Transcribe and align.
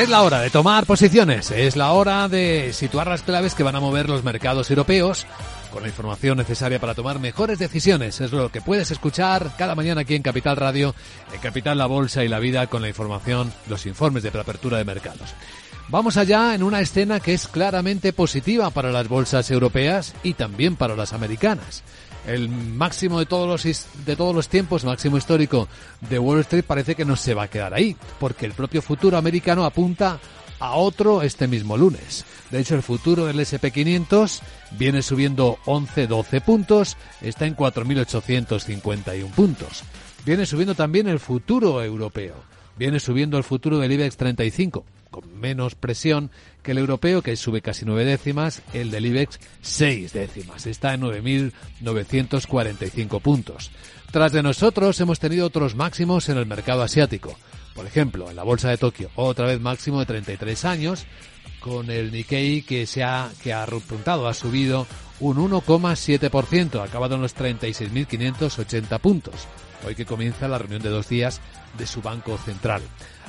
Es 0.00 0.08
la 0.08 0.22
hora 0.22 0.40
de 0.40 0.48
tomar 0.48 0.86
posiciones, 0.86 1.50
es 1.50 1.76
la 1.76 1.92
hora 1.92 2.26
de 2.26 2.72
situar 2.72 3.06
las 3.06 3.20
claves 3.20 3.54
que 3.54 3.62
van 3.62 3.76
a 3.76 3.80
mover 3.80 4.08
los 4.08 4.24
mercados 4.24 4.70
europeos 4.70 5.26
con 5.70 5.82
la 5.82 5.90
información 5.90 6.38
necesaria 6.38 6.80
para 6.80 6.94
tomar 6.94 7.18
mejores 7.18 7.58
decisiones. 7.58 8.18
Es 8.22 8.32
lo 8.32 8.50
que 8.50 8.62
puedes 8.62 8.90
escuchar 8.90 9.52
cada 9.58 9.74
mañana 9.74 10.00
aquí 10.00 10.14
en 10.14 10.22
Capital 10.22 10.56
Radio, 10.56 10.94
en 11.34 11.40
Capital 11.40 11.76
La 11.76 11.84
Bolsa 11.84 12.24
y 12.24 12.28
la 12.28 12.38
Vida 12.38 12.66
con 12.68 12.80
la 12.80 12.88
información, 12.88 13.52
los 13.68 13.84
informes 13.84 14.22
de 14.22 14.30
preapertura 14.30 14.78
de 14.78 14.86
mercados. 14.86 15.34
Vamos 15.88 16.16
allá 16.16 16.54
en 16.54 16.62
una 16.62 16.80
escena 16.80 17.20
que 17.20 17.34
es 17.34 17.46
claramente 17.46 18.14
positiva 18.14 18.70
para 18.70 18.92
las 18.92 19.06
bolsas 19.06 19.50
europeas 19.50 20.14
y 20.22 20.32
también 20.32 20.76
para 20.76 20.96
las 20.96 21.12
americanas. 21.12 21.82
El 22.26 22.48
máximo 22.48 23.18
de 23.18 23.26
todos 23.26 23.48
los 23.48 23.86
de 24.04 24.16
todos 24.16 24.34
los 24.34 24.48
tiempos, 24.48 24.84
máximo 24.84 25.16
histórico 25.16 25.68
de 26.08 26.18
Wall 26.18 26.40
Street 26.40 26.64
parece 26.64 26.94
que 26.94 27.04
no 27.04 27.16
se 27.16 27.34
va 27.34 27.44
a 27.44 27.48
quedar 27.48 27.74
ahí, 27.74 27.96
porque 28.18 28.46
el 28.46 28.52
propio 28.52 28.82
futuro 28.82 29.16
americano 29.16 29.64
apunta 29.64 30.20
a 30.60 30.72
otro 30.76 31.22
este 31.22 31.48
mismo 31.48 31.76
lunes. 31.76 32.24
De 32.50 32.60
hecho, 32.60 32.74
el 32.74 32.82
futuro 32.82 33.26
del 33.26 33.40
SP500 33.40 34.40
viene 34.72 35.02
subiendo 35.02 35.58
11-12 35.64 36.42
puntos, 36.42 36.96
está 37.20 37.46
en 37.46 37.56
4.851 37.56 39.30
puntos. 39.30 39.82
Viene 40.24 40.44
subiendo 40.44 40.74
también 40.74 41.08
el 41.08 41.18
futuro 41.18 41.82
europeo, 41.82 42.34
viene 42.76 43.00
subiendo 43.00 43.38
el 43.38 43.44
futuro 43.44 43.78
del 43.78 43.92
IBEX 43.92 44.16
35, 44.16 44.84
con 45.10 45.38
menos 45.38 45.74
presión 45.74 46.30
que 46.62 46.72
el 46.72 46.78
europeo, 46.78 47.22
que 47.22 47.36
sube 47.36 47.62
casi 47.62 47.84
nueve 47.84 48.04
décimas, 48.04 48.62
el 48.72 48.90
del 48.90 49.06
IBEX 49.06 49.38
seis 49.60 50.12
décimas. 50.12 50.66
Está 50.66 50.94
en 50.94 51.02
9.945 51.02 53.20
puntos. 53.20 53.70
Tras 54.10 54.32
de 54.32 54.42
nosotros 54.42 55.00
hemos 55.00 55.20
tenido 55.20 55.46
otros 55.46 55.74
máximos 55.74 56.28
en 56.28 56.38
el 56.38 56.46
mercado 56.46 56.82
asiático. 56.82 57.36
Por 57.74 57.86
ejemplo, 57.86 58.28
en 58.28 58.36
la 58.36 58.42
bolsa 58.42 58.68
de 58.68 58.76
Tokio, 58.76 59.10
otra 59.14 59.46
vez 59.46 59.60
máximo 59.60 60.00
de 60.00 60.06
33 60.06 60.64
años, 60.64 61.06
con 61.60 61.90
el 61.90 62.10
Nikkei 62.10 62.62
que 62.62 62.86
se 62.86 63.04
ha, 63.04 63.30
que 63.42 63.52
ha 63.52 63.66
repuntado, 63.66 64.26
ha 64.26 64.34
subido 64.34 64.86
un 65.20 65.36
1,7%, 65.36 66.82
acabado 66.82 67.14
en 67.14 67.22
los 67.22 67.36
36.580 67.36 68.98
puntos. 68.98 69.34
Hoy 69.86 69.94
que 69.94 70.06
comienza 70.06 70.48
la 70.48 70.58
reunión 70.58 70.82
de 70.82 70.90
dos 70.90 71.08
días 71.08 71.40
de 71.78 71.86
su 71.86 72.02
Banco 72.02 72.36
Central. 72.38 72.82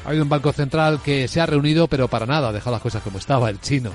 Ha 0.03 0.09
habido 0.09 0.23
un 0.23 0.30
Banco 0.30 0.52
Central 0.52 1.00
que 1.03 1.28
se 1.28 1.42
ha 1.42 1.45
reunido, 1.45 1.88
pero 1.88 2.08
para 2.08 2.25
nada, 2.25 2.50
ha 2.50 2.53
dejado 2.53 2.72
las 2.72 2.81
cosas 2.81 3.03
como 3.03 3.20
estaba, 3.20 3.50
el 3.50 3.61
chino. 3.61 3.92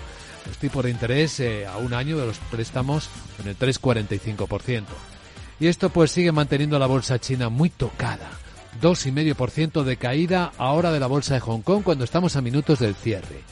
Los 0.46 0.58
tipos 0.58 0.84
de 0.84 0.90
interés 0.90 1.40
eh, 1.40 1.66
a 1.66 1.76
un 1.78 1.92
año 1.92 2.16
de 2.16 2.26
los 2.26 2.38
préstamos 2.38 3.08
en 3.42 3.48
el 3.48 3.58
3,45%. 3.58 4.84
Y 5.58 5.66
esto 5.66 5.90
pues 5.90 6.10
sigue 6.10 6.32
manteniendo 6.32 6.78
la 6.78 6.86
bolsa 6.86 7.18
china 7.18 7.48
muy 7.48 7.70
tocada. 7.70 8.30
2,5% 8.80 9.82
de 9.82 9.96
caída 9.96 10.52
ahora 10.58 10.92
de 10.92 11.00
la 11.00 11.06
bolsa 11.06 11.34
de 11.34 11.40
Hong 11.40 11.62
Kong 11.62 11.82
cuando 11.82 12.04
estamos 12.04 12.36
a 12.36 12.42
minutos 12.42 12.78
del 12.78 12.94
cierre. 12.94 13.42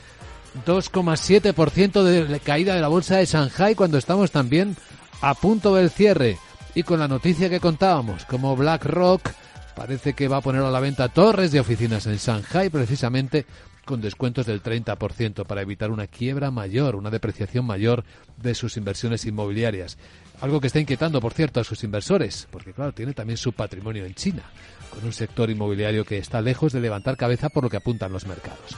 2,7% 0.66 2.02
de 2.02 2.40
caída 2.40 2.74
de 2.74 2.80
la 2.80 2.88
bolsa 2.88 3.16
de 3.16 3.26
Shanghai 3.26 3.74
cuando 3.74 3.98
estamos 3.98 4.30
también 4.30 4.76
a 5.20 5.34
punto 5.34 5.74
del 5.74 5.90
cierre. 5.90 6.38
Y 6.74 6.82
con 6.82 6.98
la 6.98 7.08
noticia 7.08 7.48
que 7.48 7.60
contábamos, 7.60 8.24
como 8.24 8.56
BlackRock 8.56 9.30
parece 9.74 10.14
que 10.14 10.28
va 10.28 10.38
a 10.38 10.40
poner 10.40 10.62
a 10.62 10.70
la 10.70 10.80
venta 10.80 11.08
torres 11.08 11.50
de 11.52 11.60
oficinas 11.60 12.06
en 12.06 12.16
Shanghai 12.16 12.70
precisamente 12.70 13.46
con 13.84 14.00
descuentos 14.00 14.46
del 14.46 14.62
30% 14.62 15.44
para 15.44 15.62
evitar 15.62 15.90
una 15.90 16.06
quiebra 16.06 16.50
mayor, 16.50 16.96
una 16.96 17.10
depreciación 17.10 17.66
mayor 17.66 18.04
de 18.36 18.54
sus 18.54 18.76
inversiones 18.76 19.24
inmobiliarias. 19.26 19.98
Algo 20.40 20.60
que 20.60 20.68
está 20.68 20.80
inquietando, 20.80 21.20
por 21.20 21.34
cierto, 21.34 21.60
a 21.60 21.64
sus 21.64 21.84
inversores, 21.84 22.48
porque 22.50 22.72
claro, 22.72 22.92
tiene 22.92 23.12
también 23.12 23.36
su 23.36 23.52
patrimonio 23.52 24.04
en 24.04 24.14
China, 24.14 24.42
con 24.90 25.04
un 25.04 25.12
sector 25.12 25.50
inmobiliario 25.50 26.04
que 26.04 26.18
está 26.18 26.40
lejos 26.40 26.72
de 26.72 26.80
levantar 26.80 27.16
cabeza 27.16 27.50
por 27.50 27.64
lo 27.64 27.70
que 27.70 27.76
apuntan 27.76 28.12
los 28.12 28.26
mercados. 28.26 28.76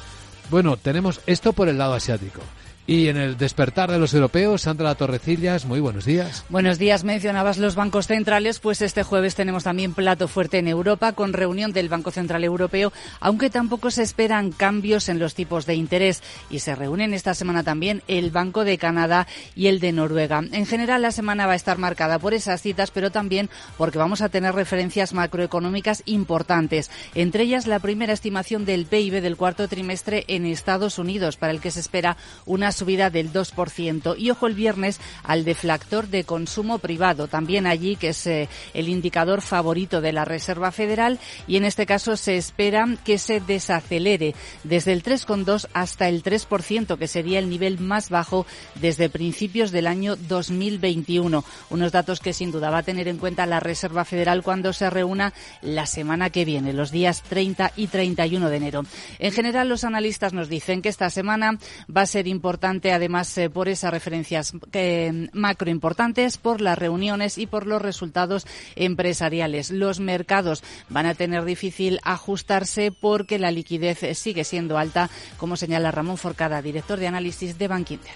Bueno, 0.50 0.76
tenemos 0.76 1.20
esto 1.26 1.52
por 1.52 1.68
el 1.68 1.78
lado 1.78 1.94
asiático. 1.94 2.40
Y 2.88 3.08
en 3.08 3.16
el 3.16 3.36
despertar 3.36 3.90
de 3.90 3.98
los 3.98 4.14
europeos, 4.14 4.62
Sandra 4.62 4.94
Torrecillas, 4.94 5.64
muy 5.64 5.80
buenos 5.80 6.04
días. 6.04 6.44
Buenos 6.48 6.78
días, 6.78 7.02
mencionabas 7.02 7.58
los 7.58 7.74
bancos 7.74 8.06
centrales, 8.06 8.60
pues 8.60 8.80
este 8.80 9.02
jueves 9.02 9.34
tenemos 9.34 9.64
también 9.64 9.92
plato 9.92 10.28
fuerte 10.28 10.58
en 10.58 10.68
Europa 10.68 11.10
con 11.12 11.32
reunión 11.32 11.72
del 11.72 11.88
Banco 11.88 12.12
Central 12.12 12.44
Europeo, 12.44 12.92
aunque 13.18 13.50
tampoco 13.50 13.90
se 13.90 14.04
esperan 14.04 14.52
cambios 14.52 15.08
en 15.08 15.18
los 15.18 15.34
tipos 15.34 15.66
de 15.66 15.74
interés 15.74 16.22
y 16.48 16.60
se 16.60 16.76
reúnen 16.76 17.12
esta 17.12 17.34
semana 17.34 17.64
también 17.64 18.04
el 18.06 18.30
Banco 18.30 18.64
de 18.64 18.78
Canadá 18.78 19.26
y 19.56 19.66
el 19.66 19.80
de 19.80 19.90
Noruega. 19.90 20.44
En 20.52 20.64
general 20.64 21.02
la 21.02 21.10
semana 21.10 21.48
va 21.48 21.54
a 21.54 21.56
estar 21.56 21.78
marcada 21.78 22.20
por 22.20 22.34
esas 22.34 22.62
citas, 22.62 22.92
pero 22.92 23.10
también 23.10 23.50
porque 23.78 23.98
vamos 23.98 24.22
a 24.22 24.28
tener 24.28 24.54
referencias 24.54 25.12
macroeconómicas 25.12 26.04
importantes, 26.06 26.92
entre 27.16 27.42
ellas 27.42 27.66
la 27.66 27.80
primera 27.80 28.12
estimación 28.12 28.64
del 28.64 28.86
PIB 28.86 29.22
del 29.22 29.36
cuarto 29.36 29.66
trimestre 29.66 30.24
en 30.28 30.46
Estados 30.46 31.00
Unidos, 31.00 31.36
para 31.36 31.50
el 31.50 31.60
que 31.60 31.72
se 31.72 31.80
espera 31.80 32.16
una 32.44 32.75
subida 32.76 33.10
del 33.10 33.32
2%. 33.32 34.14
Y 34.18 34.30
ojo 34.30 34.46
el 34.46 34.54
viernes 34.54 35.00
al 35.24 35.44
deflactor 35.44 36.08
de 36.08 36.24
consumo 36.24 36.78
privado, 36.78 37.28
también 37.28 37.66
allí 37.66 37.96
que 37.96 38.10
es 38.10 38.26
eh, 38.26 38.48
el 38.74 38.88
indicador 38.88 39.40
favorito 39.40 40.00
de 40.00 40.12
la 40.12 40.24
Reserva 40.24 40.70
Federal 40.70 41.18
y 41.46 41.56
en 41.56 41.64
este 41.64 41.86
caso 41.86 42.16
se 42.16 42.36
espera 42.36 42.86
que 43.04 43.18
se 43.18 43.40
desacelere 43.40 44.34
desde 44.64 44.92
el 44.92 45.02
3,2 45.02 45.68
hasta 45.72 46.08
el 46.08 46.22
3%, 46.22 46.98
que 46.98 47.08
sería 47.08 47.38
el 47.38 47.48
nivel 47.48 47.78
más 47.78 48.10
bajo 48.10 48.46
desde 48.74 49.08
principios 49.08 49.70
del 49.70 49.86
año 49.86 50.16
2021. 50.16 51.44
Unos 51.70 51.92
datos 51.92 52.20
que 52.20 52.32
sin 52.32 52.52
duda 52.52 52.70
va 52.70 52.78
a 52.78 52.82
tener 52.82 53.08
en 53.08 53.18
cuenta 53.18 53.46
la 53.46 53.60
Reserva 53.60 54.04
Federal 54.04 54.42
cuando 54.42 54.72
se 54.72 54.90
reúna 54.90 55.32
la 55.62 55.86
semana 55.86 56.30
que 56.30 56.44
viene, 56.44 56.72
los 56.72 56.90
días 56.90 57.22
30 57.22 57.72
y 57.76 57.86
31 57.86 58.50
de 58.50 58.56
enero. 58.56 58.82
En 59.18 59.32
general, 59.32 59.68
los 59.68 59.84
analistas 59.84 60.32
nos 60.32 60.48
dicen 60.48 60.82
que 60.82 60.88
esta 60.88 61.10
semana 61.10 61.58
va 61.94 62.02
a 62.02 62.06
ser 62.06 62.26
importante 62.26 62.65
además 62.66 63.36
eh, 63.38 63.50
por 63.50 63.68
esas 63.68 63.90
referencias 63.90 64.52
eh, 64.72 65.28
macro 65.32 65.70
importantes, 65.70 66.38
por 66.38 66.60
las 66.60 66.78
reuniones 66.78 67.38
y 67.38 67.46
por 67.46 67.66
los 67.66 67.80
resultados 67.80 68.46
empresariales. 68.74 69.70
Los 69.70 70.00
mercados 70.00 70.62
van 70.88 71.06
a 71.06 71.14
tener 71.14 71.44
difícil 71.44 72.00
ajustarse 72.02 72.92
porque 72.92 73.38
la 73.38 73.50
liquidez 73.50 74.18
sigue 74.18 74.44
siendo 74.44 74.78
alta, 74.78 75.10
como 75.36 75.56
señala 75.56 75.90
Ramón 75.90 76.18
Forcada, 76.18 76.62
director 76.62 76.98
de 76.98 77.06
análisis 77.06 77.58
de 77.58 77.68
Bankinter. 77.68 78.14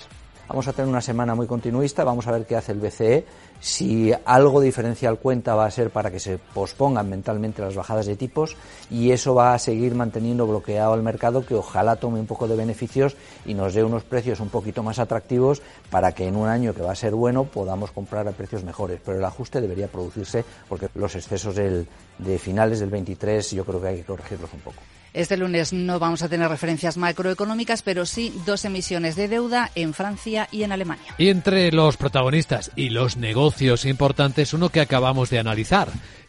Vamos 0.49 0.67
a 0.67 0.73
tener 0.73 0.89
una 0.89 1.01
semana 1.01 1.37
muy 1.37 1.47
continuista, 1.47 2.03
vamos 2.03 2.27
a 2.27 2.33
ver 2.33 2.45
qué 2.45 2.57
hace 2.57 2.73
el 2.73 2.81
BCE 2.81 3.25
si 3.61 4.13
algo 4.25 4.61
diferencial 4.61 5.19
cuenta 5.19 5.55
va 5.55 5.67
a 5.67 5.71
ser 5.71 5.91
para 5.91 6.11
que 6.11 6.19
se 6.19 6.39
pospongan 6.39 7.09
mentalmente 7.09 7.63
las 7.63 7.75
bajadas 7.75 8.07
de 8.07 8.17
tipos 8.17 8.57
y 8.91 9.11
eso 9.11 9.35
va 9.35 9.55
a 9.55 9.59
seguir 9.59 9.95
manteniendo 9.95 10.47
bloqueado 10.47 10.95
el 10.95 11.03
mercado 11.03 11.45
que 11.45 11.55
ojalá 11.55 11.97
tome 11.97 12.21
un 12.21 12.27
poco 12.27 12.49
de 12.49 12.57
beneficios 12.57 13.17
y 13.45 13.55
nos 13.55 13.75
dé 13.75 13.85
unos 13.85 14.03
precios 14.03 14.41
un 14.41 14.49
poquito 14.49 14.83
más 14.83 14.99
atractivos 14.99 15.63
para 15.91 16.13
que 16.13 16.27
en 16.27 16.37
un 16.37 16.49
año 16.49 16.75
que 16.75 16.83
va 16.83 16.93
a 16.93 16.97
ser 16.97 17.15
bueno 17.15 17.45
podamos 17.45 17.91
comprar 17.91 18.27
a 18.27 18.33
precios 18.33 18.65
mejores. 18.65 19.01
Pero 19.05 19.19
el 19.19 19.25
ajuste 19.25 19.61
debería 19.61 19.89
producirse 19.89 20.45
porque 20.69 20.89
los 20.95 21.15
excesos 21.15 21.55
del, 21.55 21.87
de 22.19 22.39
finales 22.39 22.81
del 22.81 22.91
23 22.91 23.51
yo 23.53 23.65
creo 23.65 23.81
que 23.81 23.89
hay 23.89 23.97
que 23.99 24.05
corregirlos 24.05 24.53
un 24.55 24.61
poco. 24.61 24.81
Este 25.13 25.37
lunes 25.37 25.73
no 25.73 25.99
vamos 25.99 26.23
a 26.23 26.29
tener 26.29 26.49
referencias 26.49 26.97
macroeconómicas, 26.97 27.83
pero 27.83 28.07
sí 28.07 28.33
dos 28.47 28.65
emisiones 28.65 29.17
de 29.17 29.27
deuda 29.27 29.73
en 29.75 29.93
Francia 29.93 30.47
y 30.53 30.63
en 30.63 30.71
Alemania. 30.71 31.17
Y 31.19 31.31
entre 31.31 31.73
los 31.73 31.97
protagonistas 31.97 32.71
y 32.77 32.91
los 32.91 33.17
negocios 33.17 33.50
importantes, 33.85 34.53
uno 34.55 34.69
que 34.69 34.81
acabamos 34.81 35.31
de 35.31 35.39
analizar, 35.39 35.89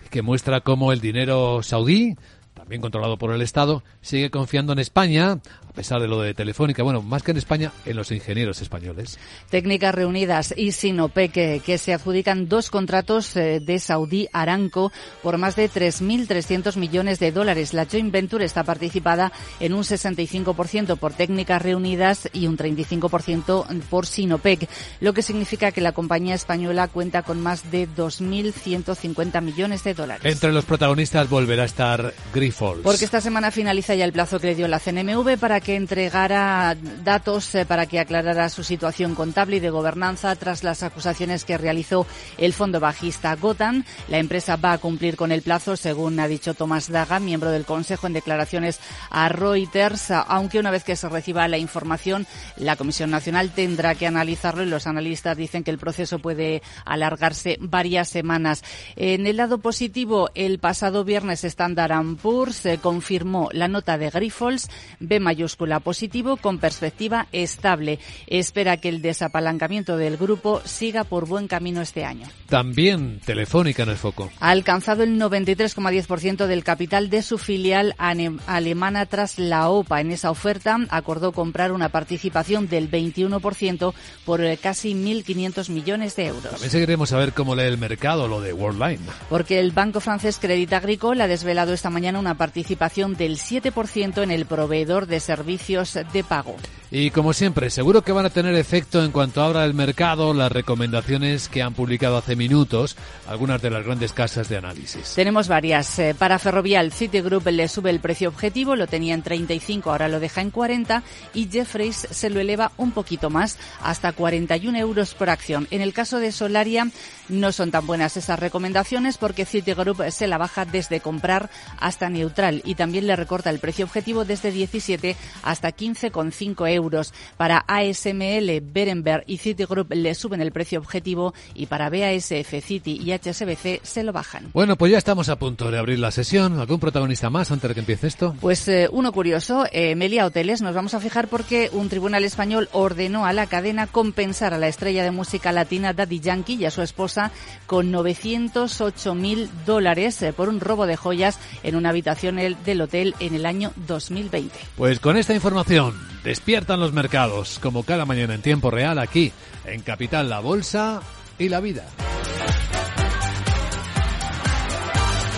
que 0.10 0.22
muestra 0.22 0.62
cómo 0.62 0.92
el 0.92 1.02
dinero 1.02 1.64
saudí 1.64 2.16
también 2.54 2.82
controlado 2.82 3.18
por 3.18 3.34
el 3.34 3.42
Estado, 3.42 3.84
sigue 4.02 4.30
confiando 4.30 4.74
en 4.74 4.80
España, 4.80 5.40
a 5.68 5.74
pesar 5.74 6.02
de 6.02 6.08
lo 6.08 6.22
de 6.22 6.34
Telefónica, 6.34 6.84
bueno, 6.84 7.02
más 7.02 7.24
que 7.24 7.32
en 7.32 7.38
España, 7.38 7.72
en 7.86 7.96
los 7.96 8.12
ingenieros 8.12 8.62
españoles. 8.62 9.20
Técnicas 9.50 9.96
Reunidas 9.96 10.54
y 10.56 10.72
Sinopec, 10.72 11.32
que, 11.32 11.62
que 11.66 11.78
se 11.78 11.94
adjudican 11.94 12.50
dos 12.50 12.70
contratos 12.70 13.36
eh, 13.36 13.60
de 13.62 13.80
Saudí 13.80 14.28
Aramco 14.34 14.92
por 15.24 15.38
más 15.38 15.56
de 15.56 15.70
3.300 15.70 16.76
millones 16.76 17.20
de 17.20 17.32
dólares. 17.32 17.74
La 17.74 17.86
joint 17.86 18.12
venture 18.12 18.46
está 18.46 18.64
participada 18.64 19.32
en 19.60 19.74
un 19.74 19.84
65% 19.84 20.98
por 20.98 21.14
Técnicas 21.14 21.62
Reunidas 21.62 22.30
y 22.34 22.48
un 22.48 22.58
35% 22.58 23.82
por 23.90 24.06
Sinopec, 24.06 24.70
lo 25.00 25.14
que 25.14 25.22
significa 25.22 25.72
que 25.72 25.82
la 25.82 25.94
compañía 25.94 26.36
española 26.36 26.88
cuenta 26.88 27.24
con 27.24 27.40
más 27.40 27.72
de 27.72 27.88
2.150 27.88 29.42
millones 29.42 29.84
de 29.84 29.94
dólares. 29.94 30.26
Entre 30.26 30.52
los 30.52 30.66
protagonistas 30.66 31.30
volverá 31.30 31.64
a 31.64 31.66
estar 31.66 32.14
Grifols. 32.42 32.82
Porque 32.82 33.06
esta 33.06 33.22
semana 33.22 33.52
finaliza 33.52 33.94
ya 33.94 34.04
el 34.04 34.12
plazo 34.12 34.40
que 34.40 34.48
le 34.48 34.56
dio 34.56 34.68
la 34.68 34.80
CNMV 34.80 35.38
para 35.38 35.60
que 35.60 35.76
entregara 35.76 36.76
datos 37.04 37.54
eh, 37.54 37.66
para 37.68 37.86
que 37.86 38.00
aclarara 38.00 38.50
su 38.50 38.64
situación 38.64 39.14
contable 39.14 39.58
y 39.58 39.60
de 39.60 39.70
gobernanza 39.70 40.36
tras 40.36 40.64
las 40.64 40.82
acusaciones 40.82 41.46
que 41.46 41.60
realizó 41.60 42.08
el 42.40 42.54
fondo 42.54 42.80
bajista 42.80 43.36
Gotan. 43.36 43.86
La 44.08 44.18
empresa 44.18 44.56
va 44.56 44.74
a 44.74 44.78
cumplir 44.80 45.18
con 45.18 45.32
el 45.32 45.44
plazo, 45.44 45.78
según 45.78 46.20
ha 46.20 46.28
dicho 46.28 46.56
Tomás 46.56 46.90
Daga, 46.90 47.20
miembro 47.20 47.52
del 47.52 47.66
Consejo, 47.66 48.08
en 48.08 48.14
declaraciones 48.14 48.80
a 49.12 49.30
Reuters, 49.30 50.10
aunque 50.10 50.58
una 50.58 50.72
vez 50.72 50.84
que 50.84 50.96
se 50.96 51.10
reciba 51.10 51.48
la 51.48 51.60
información, 51.60 52.26
la 52.58 52.76
Comisión 52.76 53.12
Nacional 53.12 53.52
tendrá 53.52 53.94
que 53.94 54.08
analizarlo 54.08 54.64
y 54.64 54.68
los 54.68 54.88
analistas 54.88 55.38
dicen 55.38 55.64
que 55.64 55.72
el 55.72 55.78
proceso 55.78 56.18
puede 56.18 56.64
alargarse 56.86 57.58
varias 57.60 58.10
semanas. 58.10 58.64
En 58.96 59.28
el 59.28 59.38
lado 59.38 59.60
positivo, 59.60 60.32
el 60.34 60.58
pasado 60.58 61.04
viernes 61.04 61.44
Standard 61.44 61.92
Poor's 62.22 62.31
Bourse 62.32 62.78
confirmó 62.78 63.50
la 63.52 63.68
nota 63.68 63.98
de 63.98 64.10
Grifols 64.10 64.70
B 65.02 65.20
mayúscula 65.20 65.82
positivo 65.82 66.38
con 66.38 66.60
perspectiva 66.60 67.28
estable. 67.34 68.00
Espera 68.28 68.78
que 68.78 68.88
el 68.88 69.02
desapalancamiento 69.02 69.98
del 69.98 70.16
grupo 70.16 70.62
siga 70.64 71.04
por 71.04 71.28
buen 71.28 71.50
camino 71.50 71.82
este 71.82 72.06
año. 72.06 72.28
También 72.48 73.20
Telefónica 73.26 73.84
en 73.84 73.90
el 73.90 73.98
foco. 73.98 74.32
Ha 74.40 74.52
alcanzado 74.52 75.04
el 75.04 75.20
93,10% 75.20 76.48
del 76.48 76.64
capital 76.64 77.10
de 77.10 77.22
su 77.22 77.38
filial 77.38 77.96
alemana 77.98 79.06
tras 79.08 79.38
la 79.38 79.68
OPA. 79.68 80.00
En 80.00 80.12
esa 80.12 80.32
oferta 80.32 80.78
acordó 80.90 81.34
comprar 81.34 81.74
una 81.74 81.90
participación 81.90 82.70
del 82.70 82.90
21% 82.90 83.94
por 84.24 84.42
casi 84.60 84.94
1.500 84.94 85.70
millones 85.70 86.16
de 86.16 86.28
euros. 86.28 86.52
También 86.52 86.72
seguiremos 86.72 87.12
a 87.12 87.18
ver 87.18 87.34
cómo 87.34 87.56
lee 87.56 87.64
el 87.64 87.78
mercado 87.78 88.30
lo 88.30 88.40
de 88.40 88.54
Worldline. 88.54 89.02
Porque 89.30 89.60
el 89.60 89.72
banco 89.72 90.00
francés 90.00 90.38
Crédit 90.40 90.72
Agricole 90.72 91.24
ha 91.24 91.28
desvelado 91.28 91.74
esta 91.74 91.90
mañana 91.90 92.21
una 92.22 92.36
participación 92.36 93.16
del 93.16 93.38
7% 93.38 94.24
en 94.24 94.32
el 94.32 94.46
proveedor 94.46 95.08
de 95.08 95.20
servicios 95.20 95.98
de 96.14 96.24
pago. 96.24 96.56
Y 96.94 97.10
como 97.12 97.32
siempre, 97.32 97.70
seguro 97.70 98.02
que 98.02 98.12
van 98.12 98.26
a 98.26 98.30
tener 98.30 98.54
efecto 98.56 99.02
en 99.02 99.14
cuanto 99.14 99.42
abra 99.42 99.64
el 99.64 99.74
mercado 99.74 100.34
las 100.34 100.52
recomendaciones 100.52 101.48
que 101.48 101.62
han 101.62 101.74
publicado 101.74 102.18
hace 102.18 102.36
minutos 102.36 102.98
algunas 103.30 103.62
de 103.62 103.70
las 103.70 103.86
grandes 103.86 104.12
casas 104.12 104.50
de 104.50 104.58
análisis. 104.58 105.14
Tenemos 105.16 105.48
varias. 105.48 106.00
Eh, 106.00 106.14
para 106.18 106.38
Ferrovial, 106.38 106.92
Citigroup 106.92 107.48
le 107.48 107.70
sube 107.70 107.92
el 107.92 108.02
precio 108.02 108.28
objetivo, 108.28 108.76
lo 108.76 108.88
tenía 108.88 109.14
en 109.14 109.22
35, 109.22 109.90
ahora 109.90 110.10
lo 110.10 110.20
deja 110.20 110.42
en 110.42 110.52
40 110.52 111.02
y 111.34 111.48
Jeffreys 111.50 112.08
se 112.12 112.30
lo 112.30 112.42
eleva 112.42 112.74
un 112.76 112.92
poquito 112.92 113.30
más 113.30 113.58
hasta 113.82 114.12
41 114.12 114.78
euros 114.78 115.14
por 115.14 115.30
acción. 115.30 115.70
En 115.72 115.80
el 115.80 115.94
caso 115.94 116.20
de 116.20 116.34
Solaria 116.34 116.90
no 117.30 117.54
son 117.54 117.72
tan 117.72 117.88
buenas 117.88 118.18
esas 118.18 118.38
recomendaciones 118.38 119.18
porque 119.18 119.46
Citigroup 119.46 120.12
se 120.12 120.28
la 120.28 120.38
baja 120.38 120.66
desde 120.66 121.00
comprar 121.00 121.50
hasta 121.80 122.10
neutral 122.12 122.62
y 122.66 122.76
también 122.76 123.08
le 123.08 123.16
recorta 123.16 123.50
el 123.50 123.60
precio 123.60 123.86
objetivo 123.86 124.26
desde 124.26 124.52
17 124.52 125.16
hasta 125.44 125.72
15,5 125.72 126.70
euros. 126.72 127.14
Para 127.38 127.64
ASML, 127.68 128.62
Berenberg 128.62 129.24
y 129.28 129.38
Citigroup 129.38 129.92
le 129.94 130.16
suben 130.16 130.42
el 130.42 130.52
precio 130.52 130.80
objetivo 130.80 131.34
y 131.54 131.66
para 131.66 131.90
BASF, 131.90 132.54
Citi 132.62 133.00
y 133.04 133.12
HSBC 133.12 133.82
se 133.84 134.04
lo 134.04 134.14
bajan. 134.14 134.50
Bueno, 134.54 134.76
pues 134.76 134.92
ya 134.92 134.98
estamos 134.98 135.30
a 135.30 135.38
punto 135.38 135.72
de 135.72 135.78
abrir 135.78 136.00
la 136.00 136.12
sesión. 136.12 136.60
¿Algún 136.60 136.80
protagonista 136.80 137.30
más 137.30 137.52
antes 137.52 137.70
de 137.70 137.74
que 137.74 137.80
empiece 137.80 138.08
esto? 138.08 138.36
Pues 138.40 138.68
eh, 138.68 138.88
uno 138.92 139.12
curioso, 139.12 139.66
eh, 139.72 139.96
Melia 139.96 140.26
Hoteles. 140.26 140.62
Nos 140.62 140.76
vamos 140.76 140.94
a 140.94 141.00
fijar 141.00 141.28
porque 141.28 141.70
un 141.72 141.90
tribunal 141.90 142.24
español 142.24 142.70
ordenó 142.72 143.26
a 143.26 143.34
la 143.34 143.48
cadena 143.48 143.88
compensar 143.88 144.54
a 144.54 144.58
la 144.58 144.68
estrella 144.68 145.04
de 145.04 145.12
música 145.12 145.52
latina 145.52 145.94
Daddy 145.94 146.20
Yankee 146.20 146.56
y 146.56 146.66
a 146.66 146.72
su 146.72 146.82
esposa 146.82 147.32
con 147.68 147.92
908 147.92 149.16
mil 149.16 149.50
dólares 149.66 150.22
eh, 150.22 150.34
por 150.34 150.50
un 150.50 150.60
robo 150.60 150.86
de 150.86 150.96
joyas 150.96 151.40
en 151.64 151.76
una 151.76 151.92
habitación 152.02 152.38
del 152.66 152.82
hotel 152.82 153.16
en 153.20 153.36
el 153.36 153.46
año 153.46 153.72
2020. 153.88 154.58
Pues 154.76 155.00
con 155.00 155.18
esta 155.18 155.34
información 155.34 156.12
Despiertan 156.24 156.80
los 156.80 156.94
mercados, 156.94 157.58
como 157.60 157.84
cada 157.84 158.06
mañana 158.06 158.36
en 158.36 158.42
tiempo 158.42 158.70
real 158.70 159.00
aquí, 159.00 159.32
en 159.66 159.82
Capital 159.82 160.30
La 160.30 160.40
Bolsa 160.40 161.02
y 161.40 161.50
la 161.50 161.60
Vida. 161.60 161.84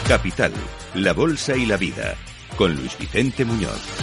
Capital, 0.08 0.52
La 0.96 1.14
Bolsa 1.14 1.56
y 1.56 1.66
la 1.66 1.78
Vida, 1.78 2.16
con 2.58 2.76
Luis 2.76 2.98
Vicente 2.98 3.46
Muñoz. 3.46 4.03